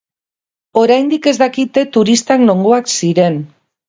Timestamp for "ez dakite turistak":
1.31-2.41